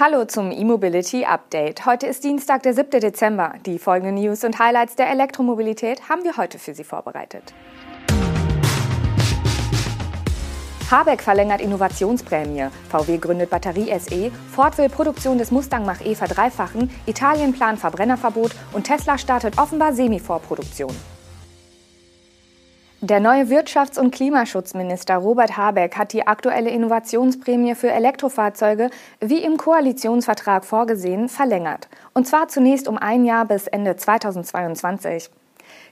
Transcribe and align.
Hallo 0.00 0.26
zum 0.26 0.52
E-Mobility 0.52 1.24
Update. 1.24 1.84
Heute 1.84 2.06
ist 2.06 2.22
Dienstag, 2.22 2.62
der 2.62 2.72
7. 2.72 3.00
Dezember. 3.00 3.54
Die 3.66 3.80
folgenden 3.80 4.14
News 4.14 4.44
und 4.44 4.56
Highlights 4.60 4.94
der 4.94 5.10
Elektromobilität 5.10 6.08
haben 6.08 6.22
wir 6.22 6.36
heute 6.36 6.60
für 6.60 6.72
Sie 6.72 6.84
vorbereitet. 6.84 7.52
Habeck 10.88 11.20
verlängert 11.20 11.60
Innovationsprämie, 11.60 12.68
VW 12.88 13.18
gründet 13.18 13.50
Batterie 13.50 13.92
SE, 13.98 14.30
Ford 14.54 14.78
will 14.78 14.88
Produktion 14.88 15.36
des 15.36 15.50
Mustang 15.50 15.84
Mach-E 15.84 16.14
verdreifachen, 16.14 16.92
Italien 17.06 17.52
plant 17.52 17.80
Verbrennerverbot 17.80 18.52
und 18.72 18.84
Tesla 18.84 19.18
startet 19.18 19.58
offenbar 19.58 19.94
Semivorproduktion. 19.94 20.94
Der 23.00 23.20
neue 23.20 23.44
Wirtschafts- 23.44 23.96
und 23.96 24.12
Klimaschutzminister 24.12 25.18
Robert 25.18 25.56
Habeck 25.56 25.96
hat 25.96 26.12
die 26.12 26.26
aktuelle 26.26 26.70
Innovationsprämie 26.70 27.76
für 27.76 27.92
Elektrofahrzeuge, 27.92 28.90
wie 29.20 29.38
im 29.44 29.56
Koalitionsvertrag 29.56 30.64
vorgesehen, 30.64 31.28
verlängert. 31.28 31.86
Und 32.12 32.26
zwar 32.26 32.48
zunächst 32.48 32.88
um 32.88 32.98
ein 32.98 33.24
Jahr 33.24 33.44
bis 33.44 33.68
Ende 33.68 33.94
2022. 33.94 35.30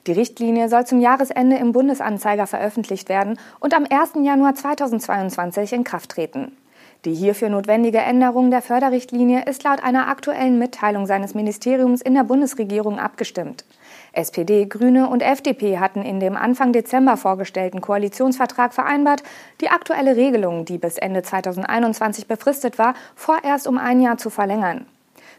Die 0.08 0.12
Richtlinie 0.12 0.68
soll 0.68 0.84
zum 0.84 0.98
Jahresende 0.98 1.58
im 1.58 1.70
Bundesanzeiger 1.70 2.48
veröffentlicht 2.48 3.08
werden 3.08 3.38
und 3.60 3.72
am 3.72 3.86
1. 3.88 4.14
Januar 4.24 4.56
2022 4.56 5.74
in 5.74 5.84
Kraft 5.84 6.10
treten. 6.10 6.56
Die 7.04 7.14
hierfür 7.14 7.50
notwendige 7.50 7.98
Änderung 7.98 8.50
der 8.50 8.62
Förderrichtlinie 8.62 9.44
ist 9.44 9.62
laut 9.62 9.84
einer 9.84 10.08
aktuellen 10.08 10.58
Mitteilung 10.58 11.06
seines 11.06 11.34
Ministeriums 11.34 12.02
in 12.02 12.14
der 12.14 12.24
Bundesregierung 12.24 12.98
abgestimmt. 12.98 13.64
SPD, 14.16 14.66
Grüne 14.66 15.08
und 15.08 15.22
FDP 15.22 15.78
hatten 15.78 16.02
in 16.02 16.20
dem 16.20 16.36
Anfang 16.36 16.72
Dezember 16.72 17.16
vorgestellten 17.16 17.80
Koalitionsvertrag 17.80 18.72
vereinbart, 18.72 19.22
die 19.60 19.68
aktuelle 19.68 20.16
Regelung, 20.16 20.64
die 20.64 20.78
bis 20.78 20.98
Ende 20.98 21.22
2021 21.22 22.26
befristet 22.26 22.78
war, 22.78 22.94
vorerst 23.14 23.66
um 23.66 23.78
ein 23.78 24.00
Jahr 24.00 24.18
zu 24.18 24.30
verlängern. 24.30 24.86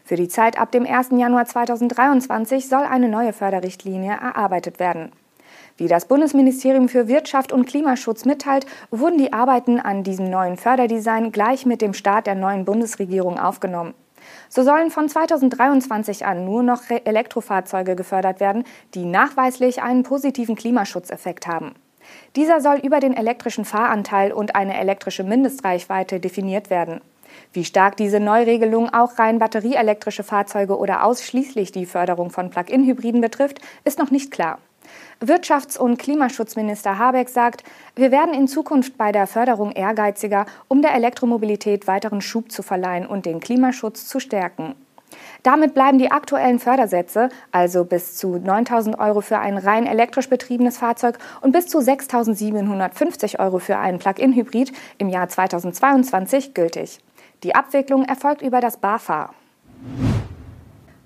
Für 0.04 0.16
die 0.16 0.28
Zeit 0.28 0.58
ab 0.58 0.72
dem 0.72 0.86
1. 0.86 1.10
Januar 1.12 1.44
2023 1.44 2.68
soll 2.68 2.84
eine 2.84 3.08
neue 3.08 3.32
Förderrichtlinie 3.32 4.12
erarbeitet 4.12 4.78
werden. 4.78 5.12
Wie 5.76 5.86
das 5.86 6.06
Bundesministerium 6.06 6.88
für 6.88 7.08
Wirtschaft 7.08 7.52
und 7.52 7.66
Klimaschutz 7.66 8.24
mitteilt, 8.24 8.66
wurden 8.90 9.18
die 9.18 9.32
Arbeiten 9.32 9.78
an 9.78 10.02
diesem 10.02 10.30
neuen 10.30 10.56
Förderdesign 10.56 11.30
gleich 11.30 11.66
mit 11.66 11.82
dem 11.82 11.94
Start 11.94 12.26
der 12.26 12.34
neuen 12.34 12.64
Bundesregierung 12.64 13.38
aufgenommen. 13.38 13.94
So 14.48 14.62
sollen 14.62 14.90
von 14.90 15.08
2023 15.08 16.24
an 16.24 16.44
nur 16.44 16.62
noch 16.62 16.82
Elektrofahrzeuge 16.88 17.96
gefördert 17.96 18.40
werden, 18.40 18.64
die 18.94 19.04
nachweislich 19.04 19.82
einen 19.82 20.02
positiven 20.02 20.56
Klimaschutzeffekt 20.56 21.46
haben. 21.46 21.74
Dieser 22.36 22.60
soll 22.60 22.78
über 22.78 23.00
den 23.00 23.14
elektrischen 23.14 23.64
Fahranteil 23.64 24.32
und 24.32 24.54
eine 24.54 24.78
elektrische 24.78 25.24
Mindestreichweite 25.24 26.20
definiert 26.20 26.70
werden. 26.70 27.00
Wie 27.52 27.64
stark 27.64 27.96
diese 27.96 28.20
Neuregelung 28.20 28.92
auch 28.92 29.18
rein 29.18 29.38
batterieelektrische 29.38 30.22
Fahrzeuge 30.22 30.78
oder 30.78 31.04
ausschließlich 31.04 31.72
die 31.72 31.86
Förderung 31.86 32.30
von 32.30 32.50
Plug-in-Hybriden 32.50 33.20
betrifft, 33.20 33.60
ist 33.84 33.98
noch 33.98 34.10
nicht 34.10 34.30
klar. 34.30 34.58
Wirtschafts- 35.20 35.76
und 35.76 35.98
Klimaschutzminister 35.98 36.98
Habeck 36.98 37.28
sagt, 37.28 37.64
wir 37.96 38.12
werden 38.12 38.34
in 38.34 38.46
Zukunft 38.46 38.96
bei 38.96 39.10
der 39.10 39.26
Förderung 39.26 39.72
ehrgeiziger, 39.72 40.46
um 40.68 40.80
der 40.80 40.94
Elektromobilität 40.94 41.88
weiteren 41.88 42.20
Schub 42.20 42.52
zu 42.52 42.62
verleihen 42.62 43.06
und 43.06 43.26
den 43.26 43.40
Klimaschutz 43.40 44.06
zu 44.06 44.20
stärken. 44.20 44.76
Damit 45.42 45.74
bleiben 45.74 45.98
die 45.98 46.10
aktuellen 46.10 46.58
Fördersätze, 46.58 47.30
also 47.50 47.84
bis 47.84 48.16
zu 48.16 48.36
9.000 48.36 48.98
Euro 48.98 49.20
für 49.20 49.38
ein 49.38 49.58
rein 49.58 49.86
elektrisch 49.86 50.28
betriebenes 50.28 50.78
Fahrzeug 50.78 51.18
und 51.40 51.52
bis 51.52 51.66
zu 51.66 51.78
6.750 51.78 53.40
Euro 53.40 53.58
für 53.58 53.78
einen 53.78 53.98
Plug-in-Hybrid 53.98 54.72
im 54.98 55.08
Jahr 55.08 55.28
2022 55.28 56.54
gültig. 56.54 57.00
Die 57.42 57.54
Abwicklung 57.54 58.04
erfolgt 58.04 58.42
über 58.42 58.60
das 58.60 58.76
BAFA. 58.76 59.30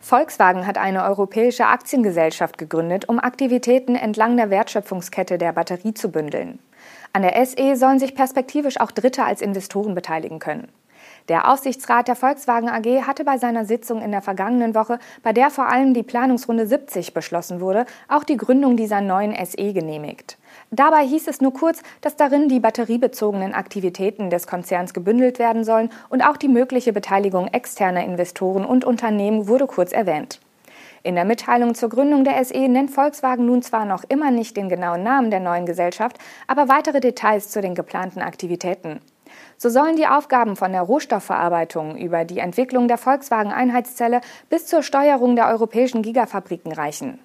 Volkswagen 0.02 0.66
hat 0.66 0.78
eine 0.78 1.04
europäische 1.04 1.66
Aktiengesellschaft 1.66 2.58
gegründet, 2.58 3.08
um 3.08 3.20
Aktivitäten 3.20 3.94
entlang 3.94 4.36
der 4.36 4.50
Wertschöpfungskette 4.50 5.38
der 5.38 5.52
Batterie 5.52 5.94
zu 5.94 6.10
bündeln. 6.10 6.58
An 7.12 7.22
der 7.22 7.46
SE 7.46 7.76
sollen 7.76 8.00
sich 8.00 8.16
perspektivisch 8.16 8.80
auch 8.80 8.90
Dritte 8.90 9.24
als 9.24 9.40
Investoren 9.40 9.94
beteiligen 9.94 10.40
können. 10.40 10.66
Der 11.28 11.48
Aufsichtsrat 11.48 12.08
der 12.08 12.16
Volkswagen 12.16 12.68
AG 12.68 13.06
hatte 13.06 13.22
bei 13.22 13.38
seiner 13.38 13.64
Sitzung 13.64 14.02
in 14.02 14.10
der 14.10 14.22
vergangenen 14.22 14.74
Woche, 14.74 14.98
bei 15.22 15.32
der 15.32 15.50
vor 15.50 15.68
allem 15.68 15.94
die 15.94 16.02
Planungsrunde 16.02 16.66
70 16.66 17.14
beschlossen 17.14 17.60
wurde, 17.60 17.86
auch 18.08 18.24
die 18.24 18.36
Gründung 18.36 18.76
dieser 18.76 19.00
neuen 19.00 19.32
SE 19.46 19.72
genehmigt. 19.72 20.36
Dabei 20.74 21.06
hieß 21.06 21.28
es 21.28 21.42
nur 21.42 21.52
kurz, 21.52 21.82
dass 22.00 22.16
darin 22.16 22.48
die 22.48 22.58
batteriebezogenen 22.58 23.52
Aktivitäten 23.52 24.30
des 24.30 24.46
Konzerns 24.46 24.94
gebündelt 24.94 25.38
werden 25.38 25.64
sollen 25.64 25.90
und 26.08 26.22
auch 26.22 26.38
die 26.38 26.48
mögliche 26.48 26.94
Beteiligung 26.94 27.48
externer 27.48 28.02
Investoren 28.02 28.64
und 28.64 28.86
Unternehmen 28.86 29.48
wurde 29.48 29.66
kurz 29.66 29.92
erwähnt. 29.92 30.40
In 31.02 31.14
der 31.14 31.26
Mitteilung 31.26 31.74
zur 31.74 31.90
Gründung 31.90 32.24
der 32.24 32.42
SE 32.42 32.68
nennt 32.68 32.90
Volkswagen 32.90 33.44
nun 33.44 33.60
zwar 33.60 33.84
noch 33.84 34.04
immer 34.08 34.30
nicht 34.30 34.56
den 34.56 34.70
genauen 34.70 35.02
Namen 35.02 35.30
der 35.30 35.40
neuen 35.40 35.66
Gesellschaft, 35.66 36.16
aber 36.46 36.70
weitere 36.70 37.00
Details 37.00 37.50
zu 37.50 37.60
den 37.60 37.74
geplanten 37.74 38.22
Aktivitäten. 38.22 39.00
So 39.58 39.68
sollen 39.68 39.96
die 39.96 40.06
Aufgaben 40.06 40.56
von 40.56 40.72
der 40.72 40.82
Rohstoffverarbeitung 40.82 41.98
über 41.98 42.24
die 42.24 42.38
Entwicklung 42.38 42.88
der 42.88 42.96
Volkswagen-Einheitszelle 42.96 44.22
bis 44.48 44.66
zur 44.66 44.82
Steuerung 44.82 45.36
der 45.36 45.48
europäischen 45.48 46.00
Gigafabriken 46.00 46.72
reichen. 46.72 47.18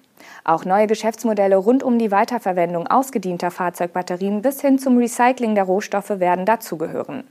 Auch 0.44 0.64
neue 0.64 0.86
Geschäftsmodelle 0.86 1.56
rund 1.56 1.82
um 1.82 1.98
die 1.98 2.10
Weiterverwendung 2.10 2.86
ausgedienter 2.86 3.50
Fahrzeugbatterien 3.50 4.42
bis 4.42 4.60
hin 4.60 4.78
zum 4.78 4.98
Recycling 4.98 5.54
der 5.54 5.64
Rohstoffe 5.64 6.20
werden 6.20 6.44
dazugehören. 6.44 7.24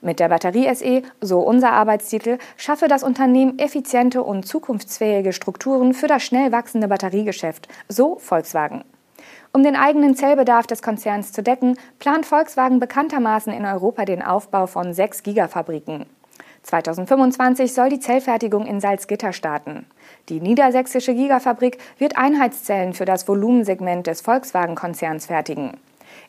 Mit 0.00 0.20
der 0.20 0.28
Batterie 0.28 0.72
SE, 0.74 1.02
so 1.20 1.40
unser 1.40 1.72
Arbeitstitel, 1.72 2.38
schaffe 2.56 2.86
das 2.86 3.02
Unternehmen 3.02 3.58
effiziente 3.58 4.22
und 4.22 4.46
zukunftsfähige 4.46 5.32
Strukturen 5.32 5.92
für 5.92 6.06
das 6.06 6.22
schnell 6.22 6.52
wachsende 6.52 6.88
Batteriegeschäft, 6.88 7.68
so 7.88 8.16
Volkswagen. 8.18 8.84
Um 9.52 9.62
den 9.62 9.76
eigenen 9.76 10.14
Zellbedarf 10.14 10.66
des 10.66 10.82
Konzerns 10.82 11.32
zu 11.32 11.42
decken, 11.42 11.76
plant 11.98 12.26
Volkswagen 12.26 12.78
bekanntermaßen 12.78 13.52
in 13.52 13.64
Europa 13.64 14.04
den 14.04 14.22
Aufbau 14.22 14.66
von 14.66 14.92
sechs 14.92 15.22
Gigafabriken. 15.22 16.06
2025 16.68 17.72
soll 17.72 17.88
die 17.88 17.98
Zellfertigung 17.98 18.66
in 18.66 18.80
Salzgitter 18.80 19.32
starten. 19.32 19.86
Die 20.28 20.40
niedersächsische 20.40 21.14
Gigafabrik 21.14 21.78
wird 21.98 22.18
Einheitszellen 22.18 22.92
für 22.92 23.06
das 23.06 23.26
Volumensegment 23.26 24.06
des 24.06 24.20
Volkswagen-Konzerns 24.20 25.26
fertigen. 25.26 25.78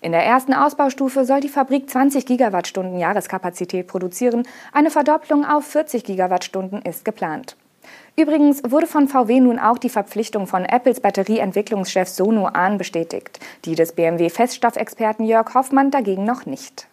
In 0.02 0.14
der 0.14 0.26
ersten 0.26 0.54
Ausbaustufe 0.54 1.26
soll 1.26 1.42
die 1.42 1.50
Fabrik 1.50 1.90
20 1.90 2.26
Gigawattstunden 2.26 2.98
Jahreskapazität 2.98 3.88
produzieren. 3.88 4.48
Eine 4.72 4.92
Verdopplung 4.92 5.46
auf 5.46 5.66
40 5.66 6.06
Gigawattstunden 6.06 6.82
ist 6.84 7.04
geplant. 7.04 7.58
Übrigens 8.16 8.62
wurde 8.70 8.88
von 8.88 9.08
VW 9.08 9.42
nun 9.42 9.60
auch 9.60 9.78
die 9.78 9.90
Verpflichtung 9.90 10.48
von 10.48 10.64
Apples 10.64 11.02
Batterieentwicklungschef 11.02 12.08
Sono 12.08 12.48
Ahn 12.48 12.78
bestätigt, 12.78 13.40
die 13.66 13.76
des 13.76 13.94
BMW-Feststoffexperten 13.94 15.26
Jörg 15.26 15.54
Hoffmann 15.54 15.92
dagegen 15.92 16.24
noch 16.24 16.46
nicht. 16.46 16.88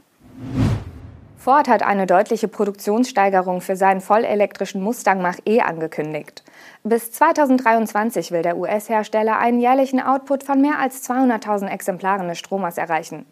Ford 1.46 1.68
hat 1.68 1.84
eine 1.84 2.08
deutliche 2.08 2.48
Produktionssteigerung 2.48 3.60
für 3.60 3.76
seinen 3.76 4.00
vollelektrischen 4.00 4.82
Mustang 4.82 5.22
Mach-E 5.22 5.60
angekündigt. 5.60 6.42
Bis 6.82 7.12
2023 7.12 8.32
will 8.32 8.42
der 8.42 8.56
US-Hersteller 8.56 9.38
einen 9.38 9.60
jährlichen 9.60 10.00
Output 10.00 10.42
von 10.42 10.60
mehr 10.60 10.80
als 10.80 11.08
200.000 11.08 11.68
Exemplaren 11.68 12.26
des 12.26 12.40
Stromers 12.40 12.78
erreichen. 12.78 13.26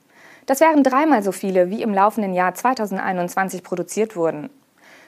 Das 0.47 0.60
wären 0.60 0.84
dreimal 0.84 1.24
so 1.24 1.32
viele, 1.32 1.70
wie 1.70 1.82
im 1.82 1.92
laufenden 1.92 2.34
Jahr 2.34 2.54
2021 2.54 3.64
produziert 3.64 4.14
wurden. 4.14 4.48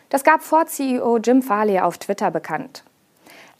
Das 0.08 0.24
gab 0.24 0.42
Ford-CEO 0.42 1.18
Jim 1.18 1.42
Farley 1.42 1.78
auf 1.78 1.98
Twitter 1.98 2.32
bekannt. 2.32 2.82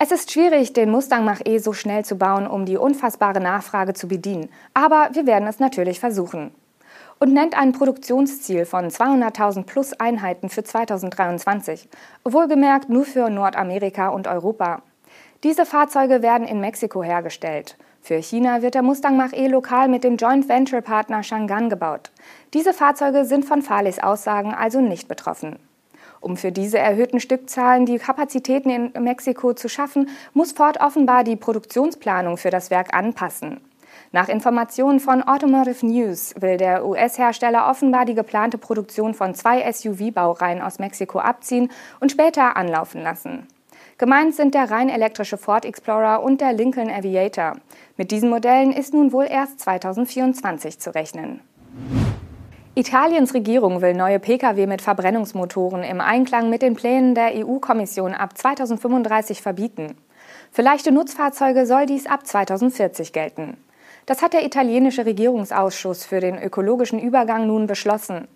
Es 0.00 0.10
ist 0.10 0.32
schwierig, 0.32 0.72
den 0.72 0.90
Mustang 0.90 1.24
Mach-E 1.24 1.58
so 1.58 1.72
schnell 1.72 2.04
zu 2.04 2.18
bauen, 2.18 2.48
um 2.48 2.66
die 2.66 2.78
unfassbare 2.78 3.38
Nachfrage 3.38 3.94
zu 3.94 4.08
bedienen, 4.08 4.48
aber 4.74 5.10
wir 5.12 5.24
werden 5.24 5.46
es 5.46 5.60
natürlich 5.60 6.00
versuchen. 6.00 6.50
Und 7.18 7.32
nennt 7.32 7.56
ein 7.56 7.72
Produktionsziel 7.72 8.66
von 8.66 8.88
200.000 8.88 9.64
plus 9.64 9.94
Einheiten 9.94 10.50
für 10.50 10.64
2023, 10.64 11.88
wohlgemerkt 12.24 12.90
nur 12.90 13.04
für 13.04 13.30
Nordamerika 13.30 14.08
und 14.08 14.26
Europa. 14.28 14.82
Diese 15.42 15.64
Fahrzeuge 15.64 16.22
werden 16.22 16.46
in 16.46 16.60
Mexiko 16.60 17.02
hergestellt. 17.02 17.76
Für 18.02 18.22
China 18.22 18.62
wird 18.62 18.74
der 18.74 18.82
Mustang 18.82 19.16
Mach-E 19.16 19.48
lokal 19.48 19.88
mit 19.88 20.04
dem 20.04 20.16
Joint 20.16 20.48
Venture 20.48 20.80
Partner 20.80 21.22
Shangan 21.22 21.70
gebaut. 21.70 22.10
Diese 22.54 22.72
Fahrzeuge 22.72 23.24
sind 23.24 23.44
von 23.44 23.62
Farleys 23.62 23.98
Aussagen 23.98 24.54
also 24.54 24.80
nicht 24.80 25.08
betroffen. 25.08 25.58
Um 26.20 26.36
für 26.36 26.52
diese 26.52 26.78
erhöhten 26.78 27.20
Stückzahlen 27.20 27.86
die 27.86 27.98
Kapazitäten 27.98 28.70
in 28.70 29.02
Mexiko 29.02 29.54
zu 29.54 29.68
schaffen, 29.68 30.08
muss 30.34 30.52
Ford 30.52 30.80
offenbar 30.80 31.24
die 31.24 31.36
Produktionsplanung 31.36 32.36
für 32.36 32.50
das 32.50 32.70
Werk 32.70 32.94
anpassen. 32.94 33.60
Nach 34.12 34.28
Informationen 34.28 35.00
von 35.00 35.22
Automotive 35.22 35.84
News 35.86 36.34
will 36.40 36.56
der 36.56 36.86
US-Hersteller 36.86 37.68
offenbar 37.68 38.04
die 38.04 38.14
geplante 38.14 38.58
Produktion 38.58 39.14
von 39.14 39.34
zwei 39.34 39.70
SUV-Baureihen 39.70 40.62
aus 40.62 40.78
Mexiko 40.78 41.18
abziehen 41.18 41.70
und 42.00 42.12
später 42.12 42.56
anlaufen 42.56 43.02
lassen. 43.02 43.46
Gemeint 43.98 44.34
sind 44.34 44.54
der 44.54 44.70
rein 44.70 44.88
elektrische 44.90 45.38
Ford 45.38 45.64
Explorer 45.64 46.22
und 46.22 46.40
der 46.40 46.52
Lincoln 46.52 46.90
Aviator. 46.90 47.56
Mit 47.96 48.10
diesen 48.10 48.28
Modellen 48.28 48.72
ist 48.72 48.92
nun 48.92 49.12
wohl 49.12 49.26
erst 49.28 49.60
2024 49.60 50.78
zu 50.78 50.94
rechnen. 50.94 51.40
Italiens 52.74 53.32
Regierung 53.32 53.80
will 53.80 53.94
neue 53.94 54.18
Pkw 54.18 54.66
mit 54.66 54.82
Verbrennungsmotoren 54.82 55.82
im 55.82 56.02
Einklang 56.02 56.50
mit 56.50 56.60
den 56.60 56.74
Plänen 56.74 57.14
der 57.14 57.32
EU-Kommission 57.34 58.12
ab 58.12 58.36
2035 58.36 59.40
verbieten. 59.40 59.96
Für 60.52 60.60
leichte 60.60 60.92
Nutzfahrzeuge 60.92 61.64
soll 61.64 61.86
dies 61.86 62.06
ab 62.06 62.26
2040 62.26 63.14
gelten. 63.14 63.56
Das 64.06 64.22
hat 64.22 64.34
der 64.34 64.44
italienische 64.44 65.04
Regierungsausschuss 65.04 66.04
für 66.04 66.20
den 66.20 66.40
ökologischen 66.40 67.00
Übergang 67.00 67.48
nun 67.48 67.66
beschlossen. 67.66 68.28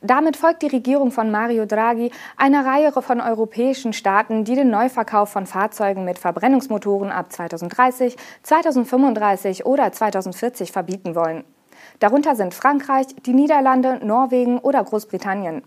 Damit 0.00 0.36
folgt 0.36 0.62
die 0.62 0.68
Regierung 0.68 1.10
von 1.10 1.32
Mario 1.32 1.66
Draghi 1.66 2.12
einer 2.36 2.64
Reihe 2.64 2.92
von 2.92 3.20
europäischen 3.20 3.92
Staaten, 3.92 4.44
die 4.44 4.54
den 4.54 4.70
Neuverkauf 4.70 5.30
von 5.30 5.46
Fahrzeugen 5.46 6.04
mit 6.04 6.20
Verbrennungsmotoren 6.20 7.10
ab 7.10 7.32
2030, 7.32 8.16
2035 8.44 9.66
oder 9.66 9.90
2040 9.90 10.70
verbieten 10.70 11.16
wollen. 11.16 11.42
Darunter 11.98 12.36
sind 12.36 12.54
Frankreich, 12.54 13.06
die 13.24 13.32
Niederlande, 13.32 13.98
Norwegen 14.06 14.58
oder 14.58 14.84
Großbritannien. 14.84 15.62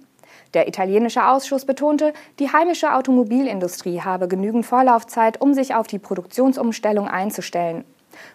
Der 0.53 0.69
italienische 0.69 1.27
Ausschuss 1.27 1.65
betonte, 1.65 2.13
die 2.39 2.51
heimische 2.51 2.93
Automobilindustrie 2.93 3.99
habe 4.01 4.29
genügend 4.29 4.65
Vorlaufzeit, 4.65 5.41
um 5.41 5.53
sich 5.53 5.75
auf 5.75 5.87
die 5.87 5.99
Produktionsumstellung 5.99 7.09
einzustellen. 7.09 7.83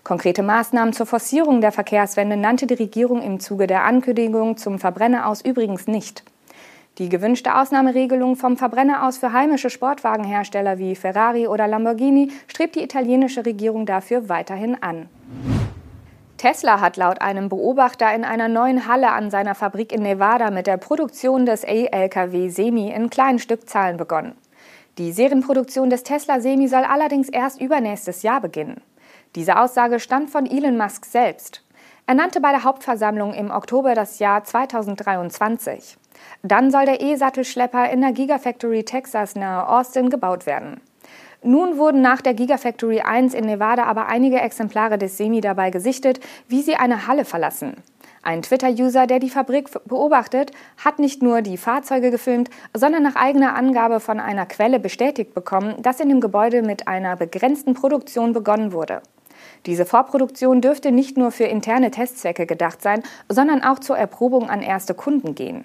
Konkrete 0.03 0.43
Maßnahmen 0.43 0.93
zur 0.93 1.07
Forcierung 1.07 1.61
der 1.61 1.73
Verkehrswende 1.73 2.37
nannte 2.37 2.67
die 2.67 2.75
Regierung 2.75 3.23
im 3.23 3.41
Zuge 3.41 3.67
der 3.67 3.85
Ankündigung 3.85 4.57
zum 4.57 4.79
Verbrenner 4.79 5.27
aus 5.27 5.41
übrigens 5.41 5.87
nicht. 5.87 6.25
Die 6.99 7.09
gewünschte 7.09 7.57
Ausnahmeregelung 7.57 8.37
vom 8.37 8.57
Verbrenner 8.57 9.07
aus 9.07 9.19
für 9.19 9.33
heimische 9.33 9.69
Sportwagenhersteller 9.69 10.79
wie 10.79 10.95
Ferrari 10.95 11.49
oder 11.49 11.67
Lamborghini 11.67 12.31
strebt 12.47 12.77
die 12.77 12.85
italienische 12.85 13.45
Regierung 13.45 13.85
dafür 13.85 14.29
weiterhin 14.29 14.81
an. 14.81 15.09
Tesla 16.37 16.81
hat 16.81 16.97
laut 16.97 17.21
einem 17.21 17.49
Beobachter 17.49 18.15
in 18.15 18.25
einer 18.25 18.49
neuen 18.49 18.87
Halle 18.87 19.11
an 19.11 19.31
seiner 19.31 19.55
Fabrik 19.55 19.93
in 19.93 20.03
Nevada 20.03 20.51
mit 20.51 20.67
der 20.67 20.77
Produktion 20.77 21.47
des 21.47 21.65
E-Lkw 21.65 22.49
Semi 22.49 22.91
in 22.91 23.11
kleinen 23.11 23.39
Stückzahlen 23.39 23.97
begonnen. 23.97 24.35
Die 24.99 25.11
Serienproduktion 25.11 25.91
des 25.91 26.05
Tesla 26.05 26.41
Semi 26.41 26.69
soll 26.69 26.85
allerdings 26.85 27.29
erst 27.29 27.61
übernächstes 27.61 28.23
Jahr 28.23 28.41
beginnen. 28.41 28.81
Diese 29.35 29.59
Aussage 29.59 29.99
stammt 29.99 30.31
von 30.31 30.47
Elon 30.47 30.77
Musk 30.77 31.07
selbst. 31.07 31.65
Er 32.07 32.15
nannte 32.15 32.41
bei 32.41 32.51
der 32.51 32.65
Hauptversammlung 32.65 33.35
im 33.35 33.51
Oktober 33.51 33.95
das 33.95 34.19
Jahr 34.19 34.45
2023. 34.45 35.97
Dann 36.43 36.71
soll 36.71 36.85
der 36.85 37.01
E-Sattelschlepper 37.01 37.91
in 37.91 38.01
der 38.01 38.13
Gigafactory 38.13 38.85
Texas 38.85 39.35
nahe 39.35 39.69
Austin 39.69 40.11
gebaut 40.11 40.47
werden. 40.47 40.81
Nun 41.43 41.77
wurden 41.77 42.01
nach 42.01 42.23
der 42.23 42.35
Gigafactory 42.35 43.01
1 43.01 43.35
in 43.35 43.45
Nevada 43.45 43.85
aber 43.85 44.07
einige 44.07 44.41
Exemplare 44.41 44.99
des 44.99 45.17
Semi 45.17 45.41
dabei 45.41 45.71
gesichtet, 45.71 46.21
wie 46.49 46.63
sie 46.63 46.77
eine 46.77 47.07
Halle 47.07 47.25
verlassen. 47.25 47.75
Ein 48.23 48.41
Twitter-User, 48.41 49.07
der 49.07 49.19
die 49.19 49.29
Fabrik 49.29 49.69
beobachtet, 49.85 50.53
hat 50.83 50.99
nicht 50.99 51.23
nur 51.23 51.43
die 51.43 51.59
Fahrzeuge 51.59 52.11
gefilmt, 52.11 52.49
sondern 52.73 53.03
nach 53.03 53.17
eigener 53.17 53.55
Angabe 53.55 54.01
von 54.01 54.21
einer 54.21 54.47
Quelle 54.47 54.81
bestätigt 54.81 55.35
bekommen, 55.35 55.75
dass 55.83 56.01
in 56.01 56.09
dem 56.09 56.23
Gebäude 56.23 56.63
mit 56.63 56.89
einer 56.89 57.17
begrenzten 57.17 57.75
Produktion 57.75 58.33
begonnen 58.33 58.73
wurde. 58.73 59.03
Diese 59.67 59.87
Vorproduktion 59.87 60.61
dürfte 60.61 60.93
nicht 60.93 61.17
nur 61.17 61.31
für 61.31 61.45
interne 61.45 61.91
Testzwecke 61.91 62.47
gedacht 62.47 62.83
sein, 62.83 63.03
sondern 63.29 63.63
auch 63.63 63.79
zur 63.79 63.97
Erprobung 63.97 64.51
an 64.51 64.63
erste 64.63 64.95
Kunden 64.95 65.35
gehen. 65.35 65.65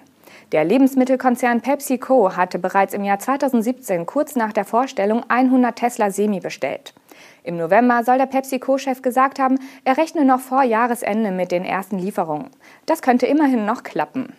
Der 0.52 0.64
Lebensmittelkonzern 0.64 1.60
PepsiCo 1.60 2.36
hatte 2.36 2.58
bereits 2.58 2.94
im 2.94 3.04
Jahr 3.04 3.18
2017 3.18 4.06
kurz 4.06 4.36
nach 4.36 4.52
der 4.52 4.64
Vorstellung 4.64 5.22
100 5.28 5.76
Tesla 5.76 6.10
Semi 6.10 6.40
bestellt. 6.40 6.94
Im 7.44 7.56
November 7.56 8.02
soll 8.04 8.18
der 8.18 8.26
PepsiCo-Chef 8.26 9.02
gesagt 9.02 9.38
haben, 9.38 9.58
er 9.84 9.96
rechne 9.96 10.24
noch 10.24 10.40
vor 10.40 10.62
Jahresende 10.62 11.30
mit 11.30 11.52
den 11.52 11.64
ersten 11.64 11.98
Lieferungen. 11.98 12.48
Das 12.86 13.02
könnte 13.02 13.26
immerhin 13.26 13.64
noch 13.64 13.82
klappen. 13.82 14.34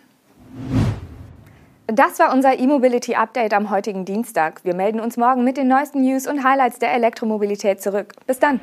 Das 1.86 2.18
war 2.18 2.32
unser 2.32 2.58
E-Mobility 2.58 3.14
Update 3.14 3.54
am 3.54 3.70
heutigen 3.70 4.04
Dienstag. 4.04 4.64
Wir 4.64 4.74
melden 4.74 5.00
uns 5.00 5.16
morgen 5.16 5.44
mit 5.44 5.56
den 5.56 5.68
neuesten 5.68 6.02
News 6.02 6.26
und 6.26 6.44
Highlights 6.44 6.78
der 6.78 6.92
Elektromobilität 6.94 7.82
zurück. 7.82 8.14
Bis 8.26 8.38
dann! 8.38 8.60